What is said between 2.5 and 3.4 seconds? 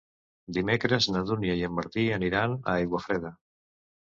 a Aiguafreda.